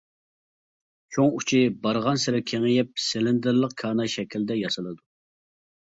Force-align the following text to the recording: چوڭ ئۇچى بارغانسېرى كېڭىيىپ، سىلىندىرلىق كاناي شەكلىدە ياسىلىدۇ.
چوڭ 1.15 1.35
ئۇچى 1.41 1.59
بارغانسېرى 1.83 2.41
كېڭىيىپ، 2.53 2.97
سىلىندىرلىق 3.09 3.79
كاناي 3.83 4.13
شەكلىدە 4.19 4.59
ياسىلىدۇ. 4.65 5.03